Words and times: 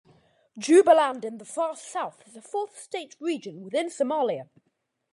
Jubaland 0.59 1.23
in 1.23 1.37
the 1.37 1.45
far 1.45 1.75
south 1.75 2.27
is 2.27 2.35
a 2.35 2.41
fourth 2.41 2.75
state 2.75 3.15
region 3.19 3.61
within 3.63 3.89
Somalia. 3.89 4.49